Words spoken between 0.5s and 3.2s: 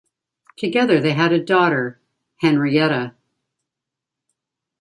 Together they had a daughter, Henrietta.